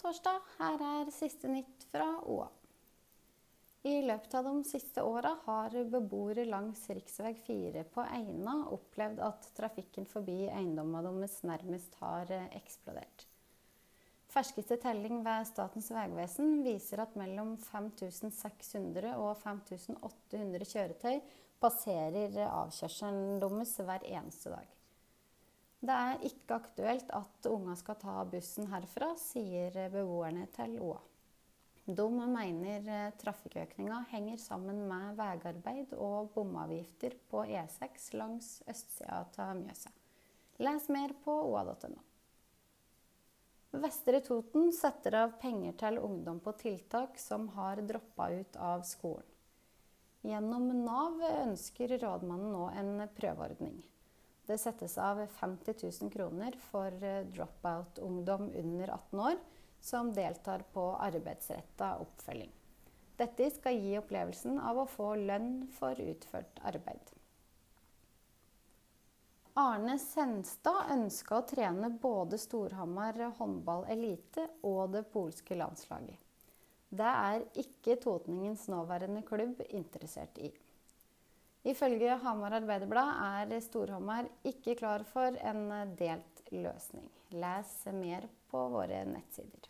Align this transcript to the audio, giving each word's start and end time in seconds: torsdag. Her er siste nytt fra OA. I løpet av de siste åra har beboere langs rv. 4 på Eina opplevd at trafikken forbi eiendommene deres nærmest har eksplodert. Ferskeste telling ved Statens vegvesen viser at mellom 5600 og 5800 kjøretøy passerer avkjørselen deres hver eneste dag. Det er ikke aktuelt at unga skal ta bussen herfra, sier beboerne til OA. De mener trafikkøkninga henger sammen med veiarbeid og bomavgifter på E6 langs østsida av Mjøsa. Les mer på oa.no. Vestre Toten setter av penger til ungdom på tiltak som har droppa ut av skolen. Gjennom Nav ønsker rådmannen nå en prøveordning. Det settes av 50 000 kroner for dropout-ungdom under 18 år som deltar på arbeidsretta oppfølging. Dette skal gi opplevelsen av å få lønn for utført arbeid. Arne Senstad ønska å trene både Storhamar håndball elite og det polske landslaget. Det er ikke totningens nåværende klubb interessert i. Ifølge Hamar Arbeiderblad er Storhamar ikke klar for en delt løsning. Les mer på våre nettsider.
torsdag. 0.00 0.40
Her 0.58 0.82
er 0.82 1.12
siste 1.14 1.50
nytt 1.50 1.84
fra 1.92 2.08
OA. 2.24 2.48
I 3.88 4.02
løpet 4.04 4.34
av 4.36 4.44
de 4.44 4.64
siste 4.68 5.02
åra 5.04 5.32
har 5.46 5.72
beboere 5.88 6.44
langs 6.44 6.82
rv. 6.92 7.32
4 7.46 7.84
på 7.94 8.04
Eina 8.04 8.58
opplevd 8.76 9.22
at 9.24 9.48
trafikken 9.56 10.08
forbi 10.08 10.42
eiendommene 10.50 11.14
deres 11.16 11.38
nærmest 11.48 11.96
har 12.02 12.28
eksplodert. 12.50 13.24
Ferskeste 14.30 14.76
telling 14.78 15.24
ved 15.26 15.48
Statens 15.48 15.88
vegvesen 15.90 16.60
viser 16.62 17.02
at 17.02 17.16
mellom 17.18 17.56
5600 17.64 19.16
og 19.16 19.32
5800 19.40 20.68
kjøretøy 20.74 21.16
passerer 21.60 22.36
avkjørselen 22.46 23.40
deres 23.42 23.74
hver 23.80 24.06
eneste 24.12 24.52
dag. 24.52 24.79
Det 25.80 25.94
er 25.96 26.26
ikke 26.28 26.58
aktuelt 26.60 27.12
at 27.16 27.46
unga 27.48 27.74
skal 27.78 27.96
ta 28.00 28.18
bussen 28.28 28.68
herfra, 28.68 29.14
sier 29.16 29.72
beboerne 29.92 30.44
til 30.52 30.76
OA. 30.84 30.98
De 31.88 32.04
mener 32.12 33.14
trafikkøkninga 33.18 34.02
henger 34.12 34.36
sammen 34.38 34.84
med 34.90 35.16
veiarbeid 35.18 35.94
og 35.96 36.28
bomavgifter 36.34 37.16
på 37.32 37.46
E6 37.48 38.12
langs 38.20 38.50
østsida 38.68 39.24
av 39.24 39.56
Mjøsa. 39.58 39.90
Les 40.60 40.88
mer 40.92 41.16
på 41.24 41.34
oa.no. 41.48 42.04
Vestre 43.80 44.20
Toten 44.26 44.72
setter 44.76 45.16
av 45.22 45.36
penger 45.40 45.76
til 45.80 45.98
ungdom 46.02 46.40
på 46.44 46.52
tiltak 46.60 47.16
som 47.22 47.48
har 47.56 47.80
droppa 47.86 48.28
ut 48.34 48.56
av 48.60 48.84
skolen. 48.84 49.26
Gjennom 50.26 50.66
Nav 50.84 51.22
ønsker 51.30 51.96
rådmannen 52.02 52.52
nå 52.52 52.66
en 52.76 53.08
prøveordning. 53.16 53.78
Det 54.50 54.56
settes 54.58 54.96
av 54.98 55.20
50 55.26 55.74
000 56.02 56.10
kroner 56.10 56.56
for 56.70 56.90
dropout-ungdom 57.34 58.48
under 58.58 58.90
18 58.90 59.20
år 59.20 59.36
som 59.80 60.08
deltar 60.12 60.64
på 60.72 60.88
arbeidsretta 60.96 61.92
oppfølging. 62.02 62.50
Dette 63.20 63.46
skal 63.54 63.78
gi 63.78 63.92
opplevelsen 64.00 64.58
av 64.58 64.80
å 64.82 64.88
få 64.90 65.12
lønn 65.20 65.68
for 65.76 66.00
utført 66.02 66.58
arbeid. 66.66 67.12
Arne 69.60 69.94
Senstad 70.02 70.90
ønska 70.96 71.38
å 71.38 71.46
trene 71.46 71.92
både 72.02 72.38
Storhamar 72.40 73.20
håndball 73.38 73.86
elite 73.92 74.48
og 74.66 74.96
det 74.96 75.04
polske 75.14 75.54
landslaget. 75.54 76.18
Det 76.90 77.06
er 77.06 77.46
ikke 77.62 78.00
totningens 78.02 78.66
nåværende 78.72 79.22
klubb 79.22 79.62
interessert 79.68 80.42
i. 80.42 80.50
Ifølge 81.68 82.14
Hamar 82.22 82.54
Arbeiderblad 82.56 83.50
er 83.52 83.60
Storhamar 83.60 84.28
ikke 84.48 84.78
klar 84.80 85.04
for 85.04 85.36
en 85.44 85.66
delt 85.98 86.40
løsning. 86.54 87.10
Les 87.36 87.74
mer 87.92 88.24
på 88.48 88.62
våre 88.72 89.04
nettsider. 89.04 89.68